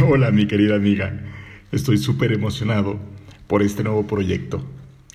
[0.08, 1.20] Hola mi querida amiga,
[1.72, 2.98] estoy súper emocionado
[3.46, 4.64] por este nuevo proyecto.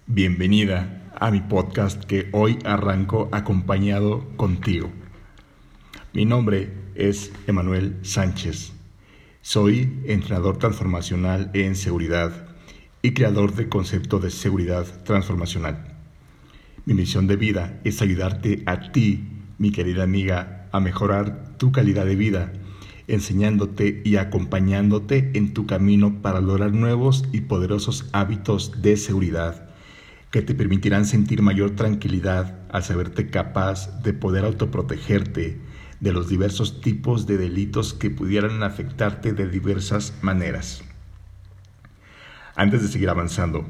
[0.06, 4.92] Bienvenida a mi podcast que hoy arranco acompañado contigo.
[6.14, 8.74] Mi nombre es Emanuel Sánchez.
[9.42, 12.48] Soy entrenador transformacional en seguridad
[13.02, 15.96] y creador del concepto de seguridad transformacional.
[16.86, 19.24] Mi misión de vida es ayudarte a ti,
[19.58, 22.54] mi querida amiga, a mejorar tu calidad de vida
[23.08, 29.70] enseñándote y acompañándote en tu camino para lograr nuevos y poderosos hábitos de seguridad
[30.32, 35.60] que te permitirán sentir mayor tranquilidad al saberte capaz de poder autoprotegerte
[36.02, 40.84] de los diversos tipos de delitos que pudieran afectarte de diversas maneras.
[42.56, 43.66] Antes de seguir avanzando,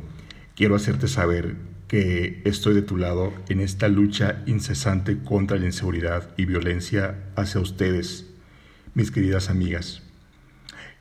[0.56, 1.56] quiero hacerte saber
[1.88, 7.62] que estoy de tu lado en esta lucha incesante contra la inseguridad y violencia hacia
[7.62, 8.35] ustedes
[8.96, 10.02] mis queridas amigas.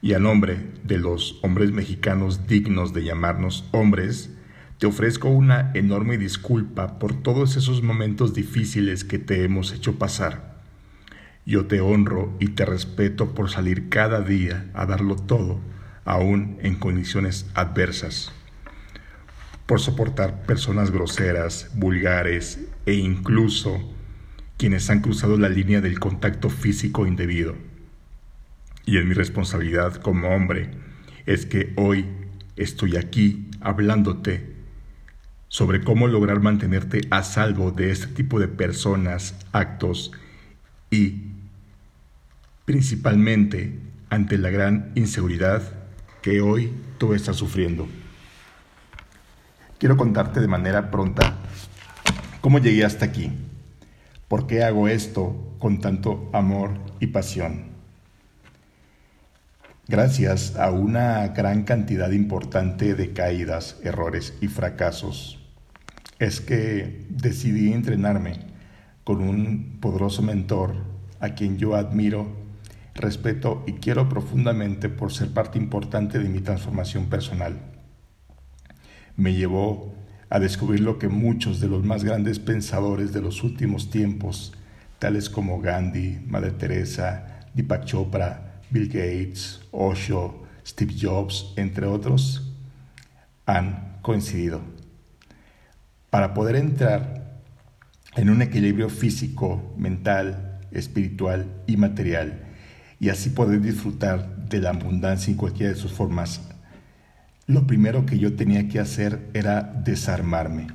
[0.03, 4.31] Y a nombre de los hombres mexicanos dignos de llamarnos hombres,
[4.79, 10.61] te ofrezco una enorme disculpa por todos esos momentos difíciles que te hemos hecho pasar.
[11.47, 15.61] Yo te honro y te respeto por salir cada día a darlo todo,
[16.05, 18.33] aún en condiciones adversas.
[19.67, 23.81] Por soportar personas groseras, vulgares e incluso
[24.59, 27.55] quienes han cruzado la línea del contacto físico indebido
[28.87, 30.71] y en mi responsabilidad como hombre
[31.27, 32.07] es que hoy
[32.57, 34.55] estoy aquí hablándote
[35.49, 40.13] sobre cómo lograr mantenerte a salvo de este tipo de personas, actos
[40.91, 41.29] y
[42.65, 43.79] principalmente
[44.11, 45.63] ante la gran inseguridad
[46.23, 47.89] que hoy tú estás sufriendo.
[49.79, 51.37] Quiero contarte de manera pronta
[52.41, 53.33] cómo llegué hasta aquí,
[54.29, 57.74] por qué hago esto con tanto amor y pasión.
[59.87, 65.47] Gracias a una gran cantidad importante de caídas, errores y fracasos,
[66.19, 68.41] es que decidí entrenarme
[69.05, 70.75] con un poderoso mentor
[71.21, 72.29] a quien yo admiro,
[72.95, 77.61] respeto y quiero profundamente por ser parte importante de mi transformación personal.
[79.17, 79.95] Me llevó
[80.31, 84.55] a descubrir lo que muchos de los más grandes pensadores de los últimos tiempos,
[84.99, 88.44] tales como Gandhi, Madre Teresa, Deepak Chopra,
[88.75, 92.53] Bill Gates, Osho, Steve Jobs, entre otros,
[93.47, 94.63] han coincidido.
[96.11, 97.41] Para poder entrar
[98.17, 102.47] en un equilibrio físico, mental, espiritual y material,
[102.99, 106.41] y así poder disfrutar de la abundancia en cualquiera de sus formas,
[107.47, 110.67] lo primero que yo tenía que hacer era desarmarme,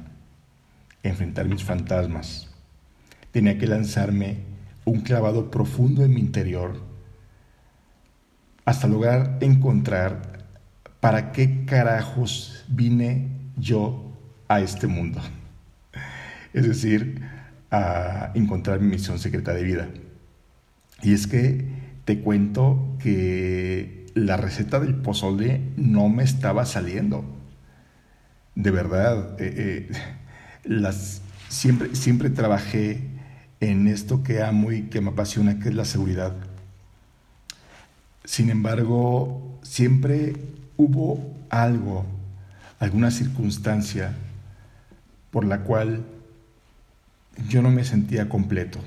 [1.04, 2.50] enfrentar mis fantasmas.
[3.32, 4.38] Tenía que lanzarme
[4.86, 6.89] un clavado profundo en mi interior
[8.70, 10.46] hasta lograr encontrar
[11.00, 14.16] para qué carajos vine yo
[14.48, 15.20] a este mundo.
[16.54, 17.22] Es decir,
[17.72, 19.88] a encontrar mi misión secreta de vida.
[21.02, 21.66] Y es que
[22.06, 27.24] te cuento que la receta del pozole no me estaba saliendo.
[28.54, 29.90] De verdad, eh,
[30.68, 30.92] eh,
[31.50, 33.02] siempre, siempre trabajé
[33.62, 36.36] en esto que amo y que me apasiona, que es la seguridad.
[38.30, 40.36] Sin embargo, siempre
[40.78, 42.06] hubo algo,
[42.78, 44.16] alguna circunstancia
[45.32, 46.06] por la cual
[47.48, 48.78] yo no me sentía completo.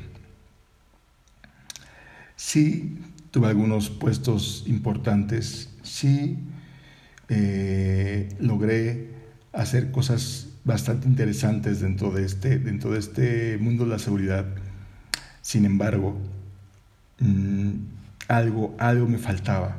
[2.37, 3.01] Sí,
[3.33, 6.39] tuve algunos puestos importantes, sí,
[7.29, 9.11] eh, logré
[9.53, 14.47] hacer cosas bastante interesantes dentro de, este, dentro de este mundo de la seguridad.
[15.41, 16.17] Sin embargo,
[17.19, 18.02] mm,
[18.33, 19.77] algo, algo me faltaba.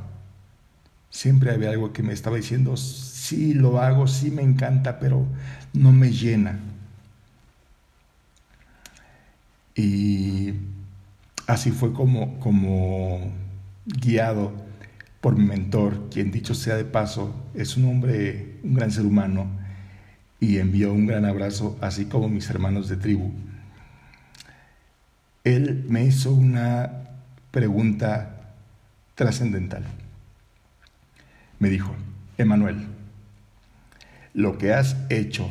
[1.09, 5.25] Siempre había algo que me estaba diciendo, sí lo hago, sí me encanta, pero
[5.73, 6.59] no me llena.
[9.75, 10.53] Y
[11.47, 13.31] así fue como, como
[13.85, 14.53] guiado
[15.19, 19.47] por mi mentor, quien dicho sea de paso, es un hombre, un gran ser humano,
[20.39, 23.31] y envió un gran abrazo, así como mis hermanos de tribu.
[25.43, 26.91] Él me hizo una
[27.51, 28.32] pregunta
[29.15, 29.83] trascendental.
[31.59, 31.95] Me dijo,
[32.37, 32.87] Emanuel,
[34.33, 35.49] lo que has hecho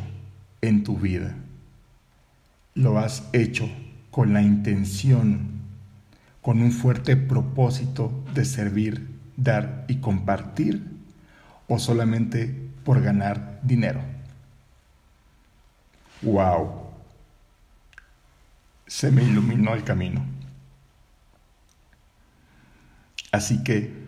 [0.61, 1.35] en tu vida,
[2.75, 3.69] lo has hecho
[4.11, 5.63] con la intención,
[6.41, 10.83] con un fuerte propósito de servir, dar y compartir,
[11.69, 12.55] o solamente
[12.85, 14.03] por ganar dinero.
[16.23, 16.83] ¡Wow!
[18.87, 20.23] Se me iluminó el camino.
[23.33, 24.03] Así que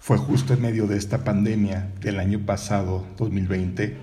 [0.00, 3.96] Fue justo en medio de esta pandemia del año pasado, 2020,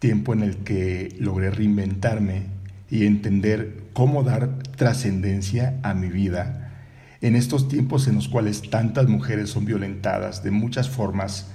[0.00, 2.48] tiempo en el que logré reinventarme
[2.90, 6.72] y entender cómo dar trascendencia a mi vida.
[7.20, 11.52] En estos tiempos en los cuales tantas mujeres son violentadas de muchas formas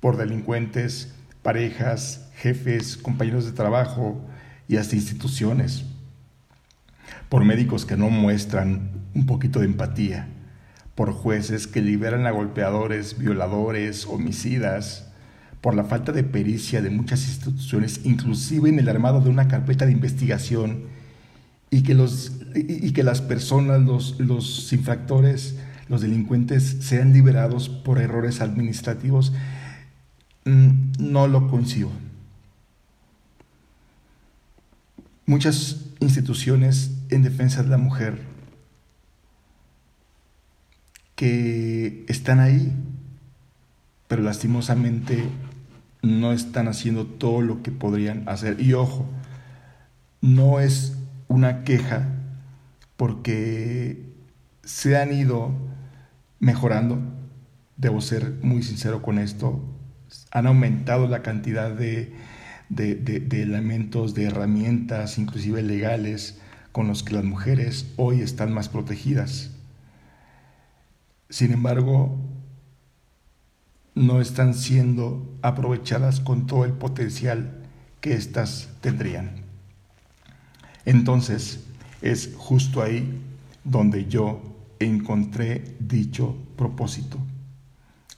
[0.00, 4.20] por delincuentes, parejas, jefes, compañeros de trabajo
[4.68, 5.84] y hasta instituciones,
[7.28, 10.28] por médicos que no muestran un poquito de empatía,
[10.94, 15.08] por jueces que liberan a golpeadores, violadores, homicidas,
[15.60, 19.86] por la falta de pericia de muchas instituciones, inclusive en el armado de una carpeta
[19.86, 20.84] de investigación,
[21.70, 25.56] y que, los, y que las personas, los, los infractores,
[25.88, 29.32] los delincuentes sean liberados por errores administrativos,
[30.44, 31.90] mm, no lo coincido.
[35.24, 38.31] Muchas instituciones en defensa de la mujer
[41.22, 42.72] que están ahí,
[44.08, 45.22] pero lastimosamente
[46.02, 48.60] no están haciendo todo lo que podrían hacer.
[48.60, 49.06] Y ojo,
[50.20, 50.98] no es
[51.28, 52.08] una queja
[52.96, 54.02] porque
[54.64, 55.52] se han ido
[56.40, 56.98] mejorando,
[57.76, 59.62] debo ser muy sincero con esto,
[60.32, 62.12] han aumentado la cantidad de,
[62.68, 66.40] de, elementos, de herramientas, inclusive legales,
[66.72, 69.52] con los que las mujeres hoy están más protegidas.
[71.32, 72.18] Sin embargo,
[73.94, 77.62] no están siendo aprovechadas con todo el potencial
[78.02, 79.36] que éstas tendrían.
[80.84, 81.64] Entonces,
[82.02, 83.18] es justo ahí
[83.64, 84.42] donde yo
[84.78, 87.16] encontré dicho propósito,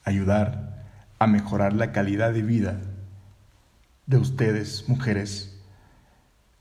[0.02, 0.84] ayudar
[1.20, 2.80] a mejorar la calidad de vida
[4.06, 5.62] de ustedes, mujeres,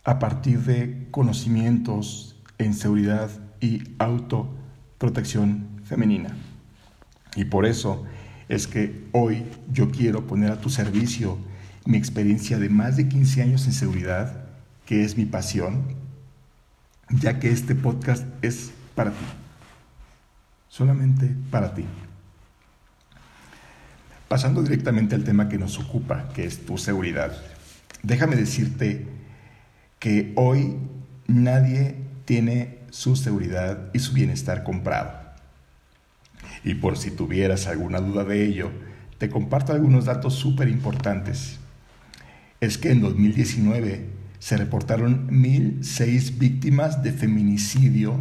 [0.03, 6.42] a partir de conocimientos en seguridad y autoprotección femenina.
[7.35, 8.05] Y por eso
[8.49, 11.37] es que hoy yo quiero poner a tu servicio
[11.85, 14.45] mi experiencia de más de 15 años en seguridad,
[14.85, 15.83] que es mi pasión,
[17.09, 19.25] ya que este podcast es para ti,
[20.67, 21.85] solamente para ti.
[24.27, 27.35] Pasando directamente al tema que nos ocupa, que es tu seguridad,
[28.01, 29.05] déjame decirte
[29.99, 30.77] que hoy
[31.27, 35.22] nadie tiene su seguridad y su bienestar comprado.
[36.63, 38.71] Y por si tuvieras alguna duda de ello,
[39.17, 41.59] te comparto algunos datos súper importantes.
[42.61, 44.05] Es que en 2019
[44.39, 48.19] se reportaron 1.006 víctimas de feminicidio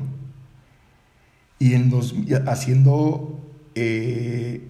[1.58, 2.14] y en dos,
[2.46, 3.40] haciendo
[3.74, 4.68] eh,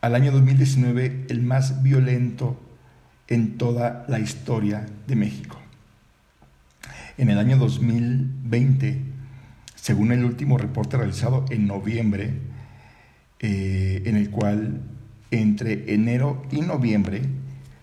[0.00, 2.60] al año 2019 el más violento
[3.28, 5.58] en toda la historia de México.
[7.16, 9.11] En el año 2020
[9.82, 12.34] según el último reporte realizado en noviembre,
[13.40, 14.80] eh, en el cual
[15.32, 17.22] entre enero y noviembre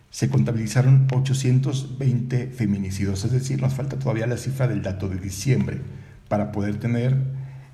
[0.09, 5.81] se contabilizaron 820 feminicidios, es decir, nos falta todavía la cifra del dato de diciembre
[6.29, 7.15] para poder tener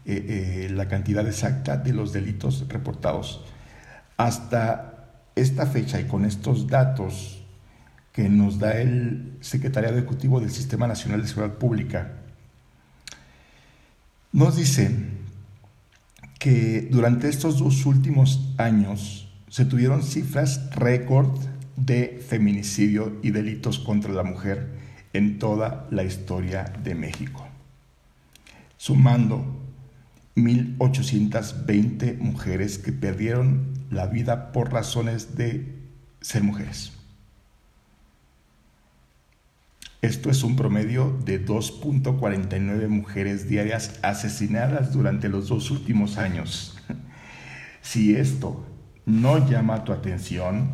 [0.06, 0.26] eh,
[0.68, 3.46] eh, la cantidad exacta de los delitos reportados.
[4.18, 7.46] Hasta esta fecha y con estos datos
[8.12, 12.25] que nos da el Secretariado Ejecutivo del Sistema Nacional de Seguridad Pública,
[14.36, 15.12] nos dicen
[16.40, 21.30] que durante estos dos últimos años se tuvieron cifras récord
[21.78, 24.68] de feminicidio y delitos contra la mujer
[25.14, 27.48] en toda la historia de México,
[28.76, 29.58] sumando
[30.36, 35.80] 1.820 mujeres que perdieron la vida por razones de
[36.20, 36.92] ser mujeres.
[40.06, 46.78] Esto es un promedio de 2.49 mujeres diarias asesinadas durante los dos últimos años.
[47.82, 48.64] Si esto
[49.08, 50.70] no llama tu atención,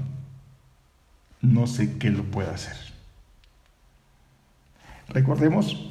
[1.42, 2.76] no sé qué lo pueda hacer.
[5.08, 5.90] Recordemos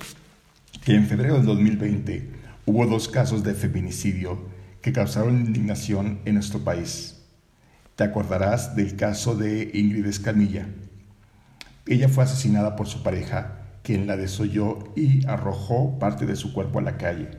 [0.84, 2.30] que en febrero del 2020
[2.66, 4.38] hubo dos casos de feminicidio
[4.82, 7.22] que causaron indignación en nuestro país.
[7.96, 10.68] Te acordarás del caso de Ingrid Escamilla
[11.90, 16.78] ella fue asesinada por su pareja, quien la desoyó y arrojó parte de su cuerpo
[16.78, 17.30] a la calle.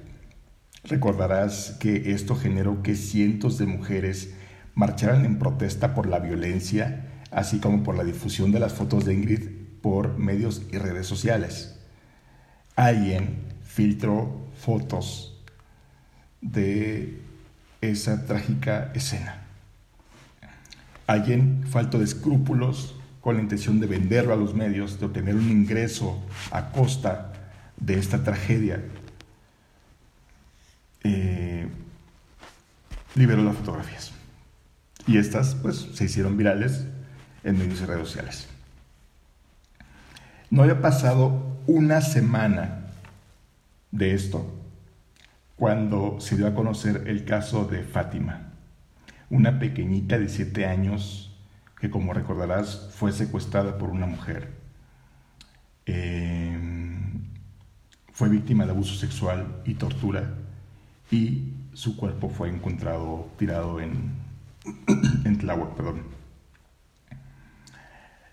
[0.84, 4.34] Recordarás que esto generó que cientos de mujeres
[4.75, 9.13] marcharan en protesta por la violencia, así como por la difusión de las fotos de
[9.13, 9.50] Ingrid
[9.81, 11.79] por medios y redes sociales.
[12.75, 15.41] Alguien filtró fotos
[16.41, 17.22] de
[17.79, 19.43] esa trágica escena.
[21.08, 25.50] Alguien falto de escrúpulos con la intención de venderlo a los medios, de obtener un
[25.50, 27.32] ingreso a costa
[27.78, 28.82] de esta tragedia,
[31.04, 31.68] eh,
[33.16, 34.12] liberó las fotografías.
[35.08, 36.86] Y estas pues se hicieron virales
[37.44, 38.48] en medios y redes sociales.
[40.50, 42.88] No había pasado una semana
[43.92, 44.46] de esto
[45.56, 48.51] cuando se dio a conocer el caso de Fátima,
[49.30, 51.30] una pequeñita de 7 años
[51.81, 54.53] que como recordarás fue secuestrada por una mujer.
[55.88, 57.23] Em,
[58.13, 60.35] fue víctima de abuso sexual y tortura
[61.09, 64.11] y su cuerpo fue encontrado tirado en,
[65.25, 66.03] en perdón.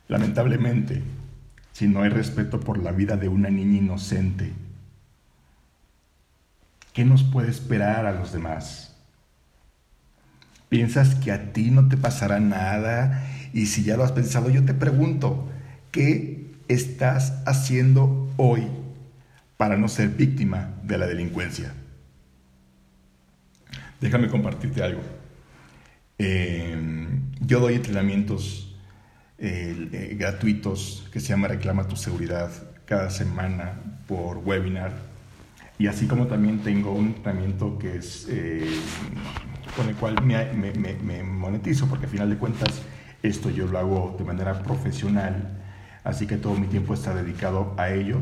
[0.09, 1.03] Lamentablemente,
[1.73, 4.53] si no hay respeto por la vida de una niña inocente,
[6.93, 8.95] ¿qué nos puede esperar a los demás?
[10.69, 13.25] ¿Piensas que a ti no te pasará nada?
[13.53, 15.49] Y si ya lo has pensado, yo te pregunto,
[15.91, 18.67] ¿qué estás haciendo hoy
[19.57, 21.75] para no ser víctima de la delincuencia?
[24.01, 25.03] Déjame compartirte algo.
[26.19, 27.09] Eh,
[27.41, 28.77] yo doy entrenamientos
[29.39, 32.51] eh, gratuitos que se llama Reclama tu Seguridad
[32.85, 33.75] cada semana
[34.07, 34.93] por webinar.
[35.79, 38.69] Y así como también tengo un entrenamiento que es eh,
[39.77, 42.83] con el cual me, monetizo, porque al final de cuentas
[43.23, 45.59] esto yo lo hago de manera profesional,
[46.05, 48.21] así que todo mi tiempo está dedicado a ello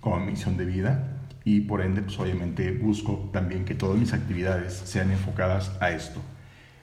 [0.00, 4.74] como misión de vida y por ende pues obviamente busco también que todas mis actividades
[4.74, 6.20] sean enfocadas a esto.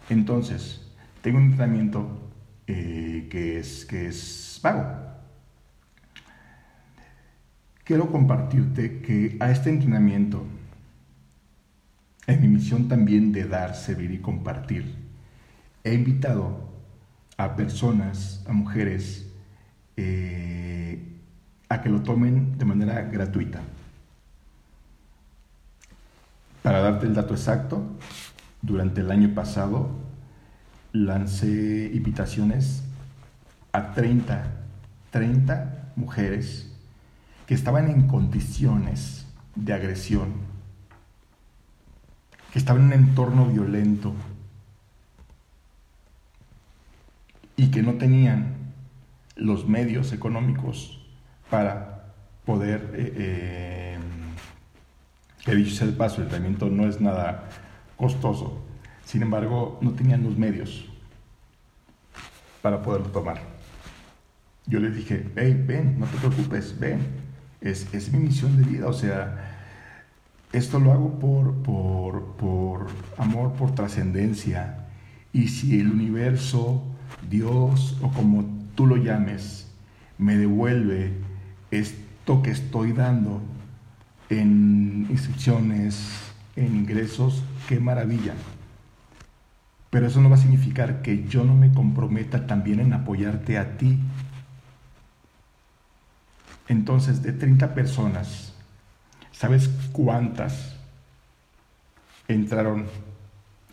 [0.10, 0.82] Entonces,
[1.22, 2.32] tengo un entrenamiento
[2.68, 5.08] eh, que, es, que es pago.
[7.84, 10.46] Quiero compartirte que a este entrenamiento,
[12.28, 14.94] en mi misión también de dar, servir y compartir,
[15.84, 16.77] he invitado
[17.38, 19.28] a personas, a mujeres,
[19.96, 21.02] eh,
[21.70, 23.62] a que lo tomen de manera gratuita.
[26.64, 27.84] Para darte el dato exacto,
[28.62, 29.90] durante el año pasado
[30.92, 32.84] lancé invitaciones
[33.72, 34.44] a 30,
[35.12, 36.72] 30 mujeres
[37.46, 39.26] que estaban en condiciones
[39.56, 40.34] de agresión,
[42.52, 44.14] que estaban en un entorno violento
[47.58, 48.54] y que no tenían
[49.36, 51.06] los medios económicos
[51.50, 52.14] para
[52.46, 53.98] poder, eh, eh,
[55.44, 57.50] que dicho sea el paso, el tratamiento no es nada
[57.98, 58.64] costoso,
[59.04, 60.86] sin embargo, no tenían los medios
[62.62, 63.42] para poderlo tomar.
[64.68, 67.00] Yo les dije, hey, ven, no te preocupes, ven,
[67.60, 69.56] es, es mi misión de vida, o sea,
[70.54, 72.88] esto lo hago por, por, por
[73.18, 74.86] amor, por trascendencia.
[75.34, 76.84] Y si el universo,
[77.30, 78.46] Dios o como
[78.76, 79.68] tú lo llames,
[80.18, 81.14] me devuelve
[81.72, 83.42] esto que estoy dando
[84.30, 86.10] en inscripciones,
[86.56, 88.34] en ingresos, qué maravilla.
[89.90, 93.78] Pero eso no va a significar que yo no me comprometa también en apoyarte a
[93.78, 94.00] ti.
[96.68, 98.54] Entonces, de 30 personas,
[99.32, 100.76] ¿sabes cuántas
[102.28, 102.86] entraron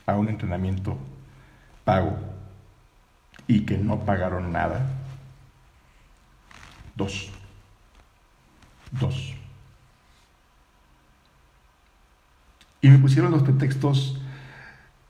[0.06, 0.96] a un entrenamiento
[1.84, 2.33] pago
[3.46, 4.86] y que no pagaron nada?
[6.94, 7.30] Dos.
[8.92, 9.34] Dos.
[12.80, 14.20] Y me pusieron los pretextos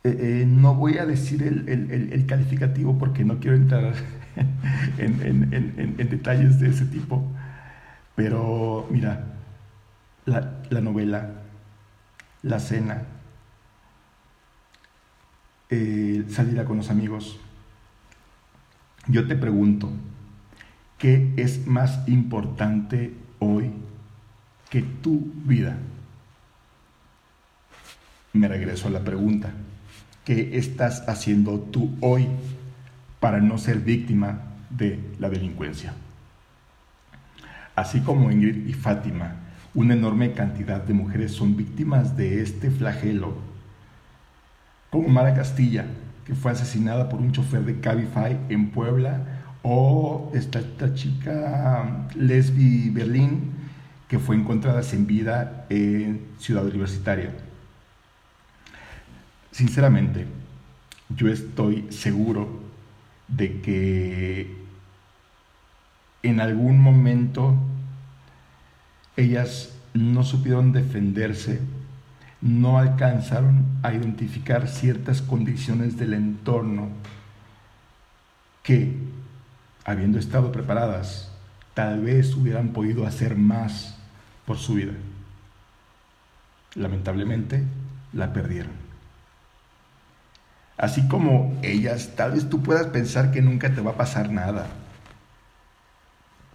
[0.07, 3.95] eh, eh, no voy a decir el, calificativo porque no quiero entrar
[4.99, 7.27] en, detalles de ese tipo,
[8.15, 9.25] pero mira,
[10.27, 11.31] la, novela,
[12.43, 13.05] la cena,
[15.71, 17.41] eh, salir con los amigos.
[19.07, 19.91] Yo te pregunto,
[20.99, 23.71] ¿qué es más importante hoy
[24.71, 25.77] que tu vida?
[28.33, 29.51] Me regreso a la pregunta.
[30.25, 32.27] ¿Qué estás haciendo tú hoy
[33.21, 35.93] para no ser víctima de la delincuencia?
[37.77, 39.37] Así como Ingrid y Fátima,
[39.75, 43.35] una enorme cantidad de mujeres son víctimas de este flagelo,
[44.91, 45.85] como Mara Castilla,
[46.25, 53.53] que fue asesinada por un chofer de Cabify en Puebla, o esta, chica Lesbi Berlín,
[54.09, 57.35] que fue encontrada sin vida en Ciudad Universitaria.
[59.51, 60.27] Sinceramente,
[61.09, 62.61] yo estoy seguro
[63.29, 64.55] de que
[66.23, 67.55] en algún momento
[69.17, 71.61] ellas no supieron defenderse,
[72.45, 76.91] no alcanzaron a identificar ciertas condiciones del entorno
[78.63, 78.99] que,
[79.87, 81.33] habiendo estado preparadas,
[81.73, 83.97] tal vez hubieran podido hacer más
[84.45, 84.93] por su vida.
[86.75, 87.65] Lamentablemente,
[88.13, 88.73] la perdieron.
[90.77, 94.67] Así como ellas, tal vez tú puedas pensar que nunca te va a pasar nada.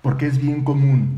[0.03, 1.17] Porque es bien común.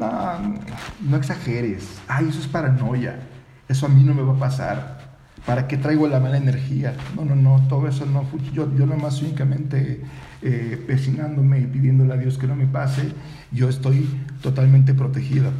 [0.00, 0.54] No,
[1.02, 2.00] no exageres.
[2.08, 3.20] Ay, eso es paranoia.
[3.68, 5.10] Eso a mí no me va a pasar.
[5.44, 6.94] ¿Para qué traigo la mala energía?
[7.14, 8.24] No, no, no, todo eso no.
[8.52, 10.02] Yo, yo nomás únicamente
[10.42, 13.12] eh, y pidiéndole a Dios que no me pase.
[13.52, 14.08] Yo estoy
[14.42, 15.52] totalmente protegido.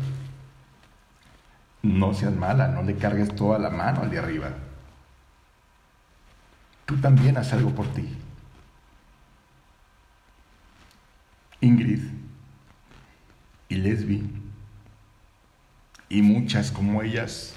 [1.82, 4.48] No seas mala, no le cargues toda la mano al de arriba.
[6.86, 8.08] Tú también haz algo por ti.
[11.60, 12.19] Ingrid
[13.70, 14.28] y Lesbi
[16.10, 17.54] y muchas como ellas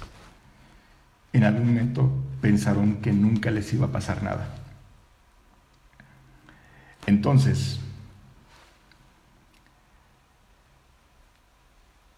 [1.34, 4.54] en algún momento pensaron que nunca les iba a pasar nada.
[7.06, 7.80] Entonces,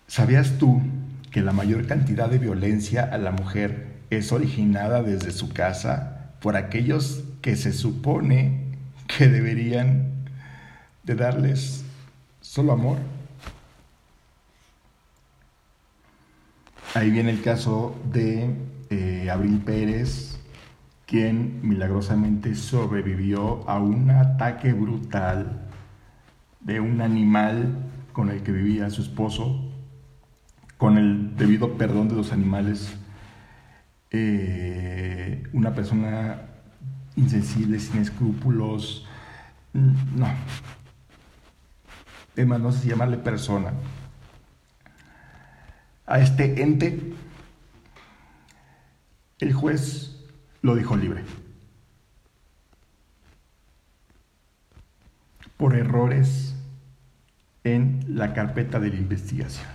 [0.06, 0.82] ¿sabías tú
[1.30, 6.56] que la mayor cantidad de violencia a la mujer es originada desde su casa por
[6.56, 8.66] aquellos que se supone
[9.06, 10.12] que deberían
[11.02, 11.82] de darles
[12.42, 13.15] solo amor?
[16.96, 18.56] Ahí viene el caso de
[18.88, 20.40] eh, Abril Pérez,
[21.04, 25.68] quien milagrosamente sobrevivió a un ataque brutal
[26.60, 27.76] de un animal
[28.14, 29.60] con el que vivía su esposo,
[30.78, 32.96] con el debido perdón de los animales,
[34.10, 36.46] eh, una persona
[37.14, 39.06] insensible, sin escrúpulos,
[39.74, 40.28] no,
[42.36, 43.74] es más, no sé si llamarle persona,
[46.06, 47.00] a este ente
[49.38, 50.16] el juez
[50.62, 51.22] lo dejó libre.
[55.56, 56.54] Por errores
[57.64, 59.66] en la carpeta de la investigación.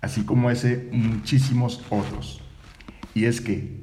[0.00, 2.42] Así como ese, muchísimos otros.
[3.14, 3.80] Y es que,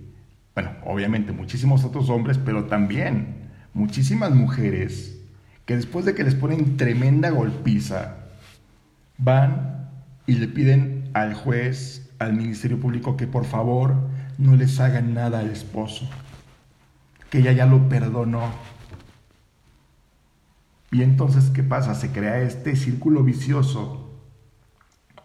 [0.53, 5.22] bueno, obviamente muchísimos otros hombres, pero también muchísimas mujeres
[5.65, 8.17] que después de que les ponen tremenda golpiza,
[9.17, 9.78] van
[10.29, 13.96] y le piden al juez al Ministerio Público que por favor
[14.37, 16.07] no les hagan nada al esposo,
[17.31, 18.51] que ella ya lo perdonó.
[20.92, 21.96] Y entonces, ¿qué pasa?
[21.96, 24.22] Se crea este círculo vicioso,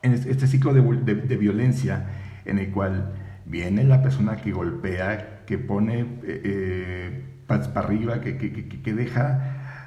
[0.00, 2.06] este ciclo de, violencia
[2.46, 3.12] en el cual
[3.44, 8.32] viene la persona que golpea, que pone eh, eh para arriba, que,
[8.94, 9.84] deja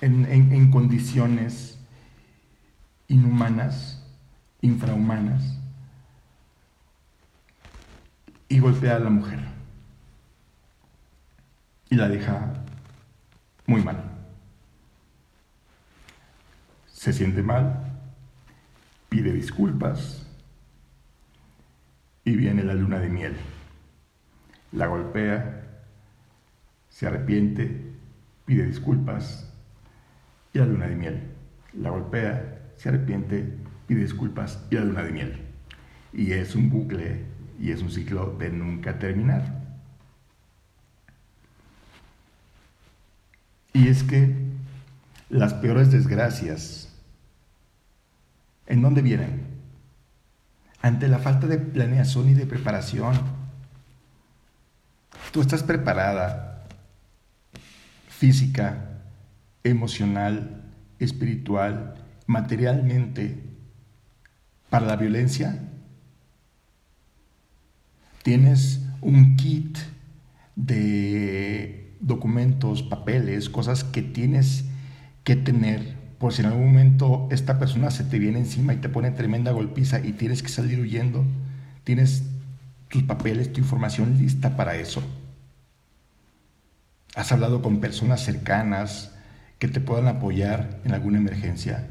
[0.00, 1.73] en, en condiciones
[3.08, 4.00] inhumanas
[4.64, 5.58] infrahumanas
[8.48, 9.40] y golpea a la mujer
[11.90, 12.54] y la deja
[13.66, 14.02] muy mal.
[16.86, 17.92] Se siente mal,
[19.10, 20.26] pide disculpas
[22.24, 23.36] y viene la luna de miel.
[24.72, 25.82] La golpea,
[26.88, 27.92] se arrepiente,
[28.46, 29.52] pide disculpas
[30.54, 31.22] y la luna de miel.
[31.74, 33.56] La golpea, se arrepiente,
[33.86, 35.40] pide disculpas y la luna de miel.
[36.12, 37.24] Y es un bucle
[37.60, 39.62] y es un ciclo de nunca terminar.
[43.72, 44.32] Y es que
[45.28, 46.88] las peores desgracias,
[48.66, 49.46] ¿en dónde vienen?
[50.80, 53.14] Ante la falta de planeación y de preparación.
[55.32, 56.66] Tú estás preparada
[58.08, 59.00] física,
[59.64, 60.62] emocional,
[61.00, 63.42] espiritual, materialmente
[64.70, 65.58] para la violencia?
[68.22, 69.78] ¿Tienes un kit
[70.56, 74.64] de documentos, papeles, cosas que tienes
[75.24, 78.88] que tener por si en algún momento esta persona se te viene encima y te
[78.88, 81.24] pone tremenda golpiza y tienes que salir huyendo?
[81.84, 82.24] ¿Tienes
[82.88, 85.02] tus papeles, tu información lista para eso?
[87.14, 89.12] ¿Has hablado con personas cercanas
[89.58, 91.88] que te puedan apoyar en alguna emergencia?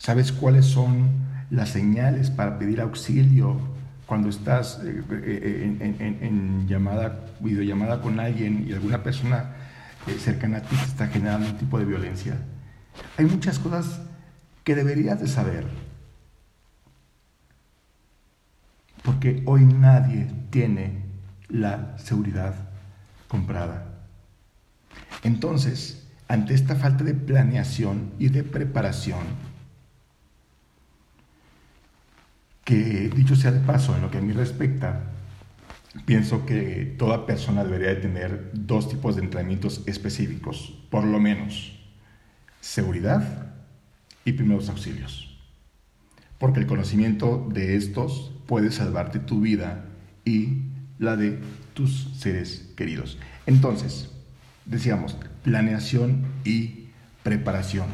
[0.00, 1.10] ¿Sabes cuáles son
[1.50, 3.60] las señales para pedir auxilio
[4.06, 9.56] cuando estás eh, eh, eh, en, llamada, videollamada con alguien y alguna persona
[10.18, 12.38] cercana a ti está generando un tipo de violencia.
[13.18, 14.00] Hay muchas cosas
[14.64, 15.66] que deberías de saber.
[19.02, 21.02] Porque hoy nadie tiene
[21.50, 22.54] la seguridad
[23.28, 23.84] comprada.
[25.24, 29.49] Entonces, ante esta falta de planeación y de preparación,
[32.64, 35.10] que dicho sea de paso, en lo que a mí respecta,
[36.04, 41.78] pienso que toda persona debería de tener dos tipos de entrenamientos específicos, por lo menos,
[42.60, 43.54] seguridad
[44.24, 45.38] y primeros auxilios.
[46.38, 49.84] Porque el conocimiento de estos puede salvarte tu vida
[50.24, 50.62] y
[50.98, 51.38] la de
[51.74, 53.18] tus seres queridos.
[53.46, 54.10] Entonces,
[54.64, 56.88] decíamos, planeación y
[57.22, 57.88] preparación.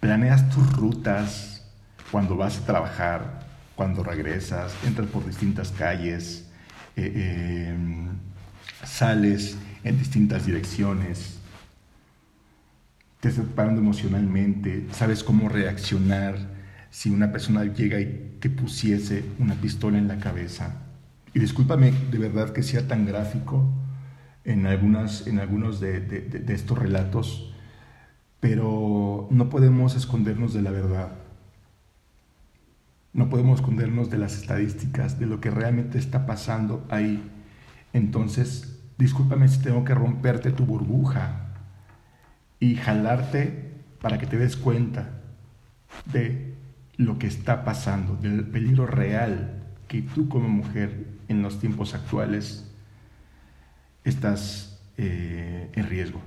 [0.00, 1.66] Planeas tus rutas
[2.10, 3.39] cuando vas a trabajar,
[3.80, 6.44] cuando regresas, entras por distintas calles,
[6.96, 8.08] eh, em,
[8.84, 11.38] sales en distintas direcciones,
[13.20, 16.36] te estás preparando emocionalmente, sabes cómo reaccionar
[16.90, 20.74] si una persona llega y te pusiese una pistola en la cabeza.
[21.32, 23.66] Y discúlpame de verdad que sea tan gráfico
[24.44, 27.54] en, algunas, en algunos de, de estos relatos,
[28.40, 31.19] pero no podemos escondernos de la verdad.
[33.12, 37.22] No podemos escondernos de las estadísticas, de lo que realmente está pasando ahí.
[37.92, 41.46] Entonces, discúlpame si tengo que romperte tu burbuja
[42.60, 45.10] y jalarte para que te des cuenta
[46.12, 46.54] de
[46.96, 52.70] lo que está pasando, del peligro real que tú como mujer en los tiempos actuales
[54.04, 56.20] estás eh, en riesgo.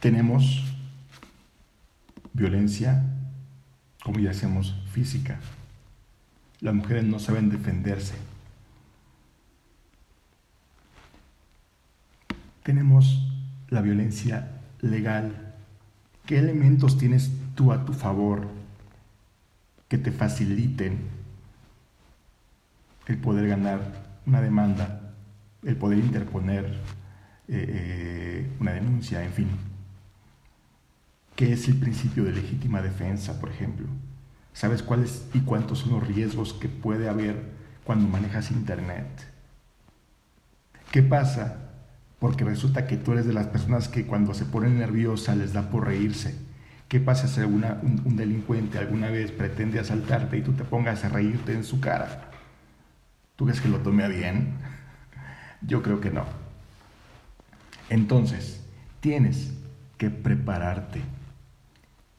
[0.00, 0.64] Tenemos
[2.38, 3.04] violencia,
[4.02, 5.40] como ya decíamos, física.
[6.60, 8.14] Las mujeres no saben defenderse.
[12.68, 13.26] tenemos
[13.70, 15.54] la violencia legal.
[16.26, 18.46] ¿Qué elementos tienes tú a tu favor
[19.88, 20.98] que te faciliten
[23.06, 23.80] el poder ganar
[24.26, 25.14] una demanda,
[25.64, 26.66] el poder interponer
[27.48, 29.48] eh, eh, una denuncia, en fin?
[31.38, 33.86] ¿Qué es el principio de legítima defensa, por ejemplo?
[34.52, 37.40] ¿Sabes cuáles y cuántos son los riesgos que puede haber
[37.84, 39.06] cuando manejas Internet?
[40.90, 41.68] ¿Qué pasa
[42.18, 45.70] porque resulta que tú eres de las personas que cuando se ponen nerviosa les da
[45.70, 46.34] por reírse.
[46.88, 47.64] ¿Qué pasa si un,
[48.04, 52.30] un, delincuente alguna vez pretende asaltarte y tú te pongas a reírte en su cara?
[53.36, 54.54] ¿Tú crees que lo tome bien?
[55.62, 56.24] Yo creo que no.
[57.88, 58.64] Entonces,
[58.98, 59.52] tienes
[59.96, 61.02] que prepararte,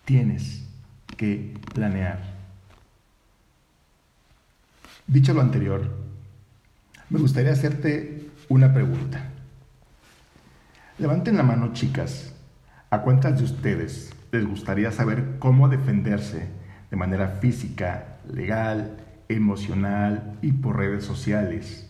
[0.09, 0.63] tienes
[1.17, 2.19] que planear.
[5.05, 5.87] Dicho lo anterior,
[7.11, 9.29] me gustaría hacerte una pregunta.
[10.97, 12.33] Levanten la mano, chicas.
[12.89, 16.47] ¿A cuántas de ustedes les gustaría saber cómo defenderse
[16.89, 21.87] de manera física, legal, emocional y por redes sociales?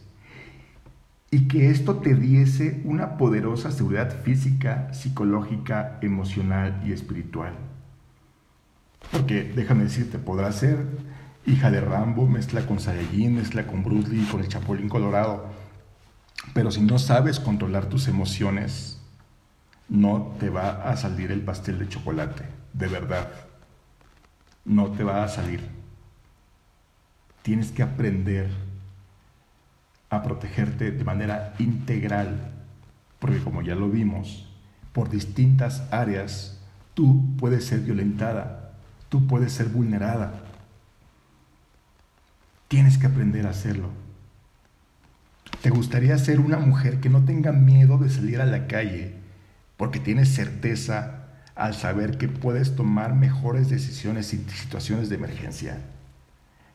[1.31, 7.68] Y que esto te diese una poderosa seguridad física, psicológica, emocional y espiritual.
[9.11, 10.85] Porque déjame decirte, podrás ser
[11.45, 15.47] hija de Rambo, mezcla con Saiyajin, mezcla con Bruce Lee, con el Chapulín Colorado.
[16.53, 19.01] Pero si no sabes controlar tus emociones,
[19.87, 22.43] no te va a salir el pastel de chocolate,
[22.73, 23.31] de verdad.
[24.65, 25.61] No te va a salir.
[27.41, 28.49] Tienes que aprender
[30.09, 32.51] a protegerte de manera integral,
[33.19, 34.47] porque como ya lo vimos,
[34.93, 36.59] por distintas áreas
[36.93, 38.68] tú puedes ser violentada,
[39.09, 40.43] tú puedes ser vulnerada.
[42.67, 43.89] Tienes que aprender a hacerlo.
[45.61, 49.15] ¿Te gustaría ser una mujer que no tenga miedo de salir a la calle
[49.79, 51.19] porque tienes certeza
[51.55, 55.77] al saber que puedes tomar mejores decisiones en situaciones de emergencia.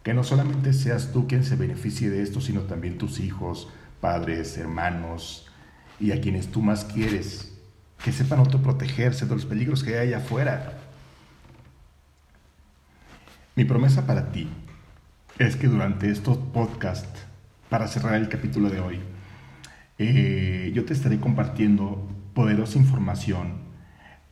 [0.02, 3.68] Que no solamente seas tú quien se beneficie de esto, sino también tus hijos,
[4.00, 5.50] padres, hermanos
[5.98, 7.52] y a quienes tú más quieres.
[8.02, 10.78] Que sepan autoprotegerse de los peligros que hay allá afuera.
[13.56, 14.48] Mi promesa para ti
[15.38, 17.24] es que durante estos podcasts,
[17.68, 18.98] para cerrar el capítulo de hoy,
[19.96, 23.58] eh, yo te estaré compartiendo poderosa información,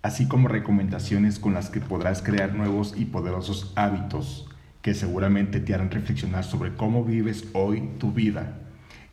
[0.02, 4.48] así como recomendaciones con las que podrás crear nuevos y poderosos hábitos
[4.80, 8.58] que seguramente te harán reflexionar sobre cómo vives hoy tu vida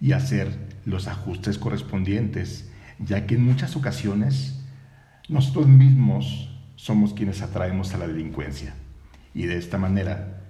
[0.01, 4.59] y hacer los ajustes correspondientes, ya que en muchas ocasiones
[5.27, 8.73] nosotros mismos somos quienes atraemos a la delincuencia
[9.39, 10.41] y de esta manera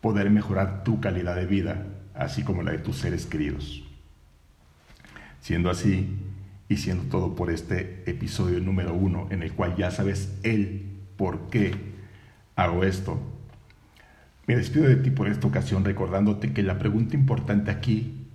[0.00, 3.84] poder mejorar tu calidad de vida, así como la de tus seres queridos.
[5.40, 6.18] Siendo así,
[6.68, 11.48] y siendo todo por este episodio número uno, en el cual ya sabes el por
[11.48, 11.76] qué
[12.56, 13.20] hago esto.
[14.48, 18.26] Me despido de ti por esta ocasión recordándote que la pregunta importante aquí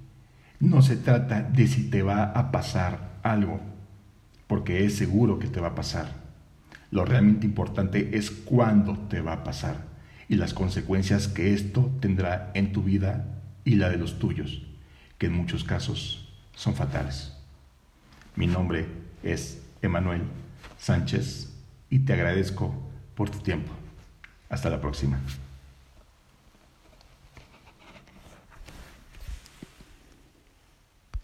[0.61, 3.59] no se trata de si te va a pasar algo,
[4.47, 6.22] porque es seguro que te va a pasar.
[6.93, 9.77] Lo realmente importante es cuándo te va a pasar
[10.29, 14.61] y las consecuencias que esto tendrá en tu vida y la de los tuyos,
[15.17, 17.35] que en muchos casos son fatales.
[18.35, 18.85] Mi nombre
[19.23, 20.21] es Emanuel
[20.77, 21.51] Sánchez
[21.89, 22.71] y te agradezco
[23.15, 23.71] por tu tiempo.
[24.47, 25.19] Hasta la próxima.